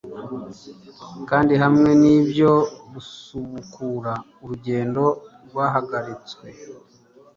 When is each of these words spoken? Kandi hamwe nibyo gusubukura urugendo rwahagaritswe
Kandi 1.29 1.53
hamwe 1.63 1.89
nibyo 2.01 2.51
gusubukura 2.91 4.13
urugendo 4.41 5.03
rwahagaritswe 5.47 6.47